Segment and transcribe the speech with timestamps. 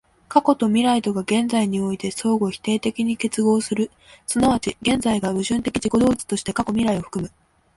[0.29, 3.91] 過去と未来とが現在において相互否定的に結合する、
[4.25, 7.31] 即ち現在が矛盾的自己同一として過去未来を包む、